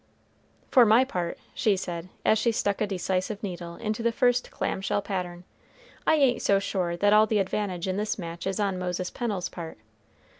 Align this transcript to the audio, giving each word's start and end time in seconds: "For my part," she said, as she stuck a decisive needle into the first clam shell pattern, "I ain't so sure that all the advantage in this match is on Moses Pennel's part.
"For 0.71 0.83
my 0.83 1.05
part," 1.05 1.37
she 1.53 1.77
said, 1.77 2.09
as 2.25 2.39
she 2.39 2.51
stuck 2.51 2.81
a 2.81 2.87
decisive 2.87 3.43
needle 3.43 3.75
into 3.75 4.01
the 4.01 4.11
first 4.11 4.49
clam 4.49 4.81
shell 4.81 5.03
pattern, 5.03 5.43
"I 6.07 6.15
ain't 6.15 6.41
so 6.41 6.57
sure 6.57 6.97
that 6.97 7.13
all 7.13 7.27
the 7.27 7.37
advantage 7.37 7.87
in 7.87 7.97
this 7.97 8.17
match 8.17 8.47
is 8.47 8.59
on 8.59 8.79
Moses 8.79 9.11
Pennel's 9.11 9.49
part. 9.49 9.77